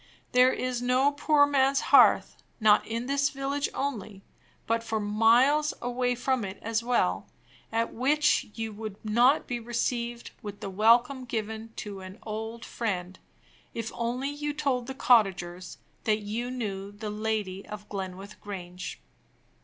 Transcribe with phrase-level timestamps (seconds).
[0.31, 4.23] There is no poor man's hearth, not in this village only,
[4.65, 7.27] but for miles away from it as well,
[7.71, 13.19] at which you would not be received with the welcome given to an old friend,
[13.75, 18.99] if you only told the cottagers that you knew the Lady of Glenwith Grange!